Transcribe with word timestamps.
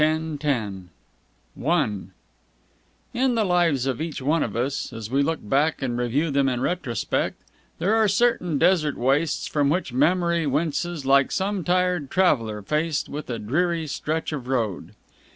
10 0.03 0.39
I 1.63 1.89
In 3.13 3.35
the 3.35 3.43
lives 3.45 3.85
of 3.85 4.01
each 4.01 4.19
one 4.19 4.41
of 4.41 4.55
us, 4.55 4.91
as 4.91 5.11
we 5.11 5.21
look 5.21 5.47
back 5.47 5.83
and 5.83 5.95
review 5.95 6.31
them 6.31 6.49
in 6.49 6.59
retrospect, 6.59 7.39
there 7.77 7.93
are 7.93 8.07
certain 8.07 8.57
desert 8.57 8.97
wastes 8.97 9.45
from 9.45 9.69
which 9.69 9.93
memory 9.93 10.47
winces 10.47 11.05
like 11.05 11.31
some 11.31 11.63
tired 11.63 12.09
traveller 12.09 12.63
faced 12.63 13.09
with 13.09 13.29
a 13.29 13.37
dreary 13.37 13.85
stretch 13.85 14.31
of 14.33 14.47
road. 14.47 14.95